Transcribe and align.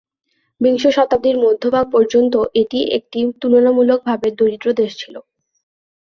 বিংশ 0.61 0.83
শতাব্দীর 0.95 1.37
মধ্যভাগ 1.37 1.85
পর্যন্তও 1.91 2.43
এটি 2.61 2.79
একটি 2.97 3.19
তুলনামূলকভাবে 3.41 4.27
দরিদ্র 4.39 4.67
দেশ 4.81 4.91
ছিল। 4.97 5.15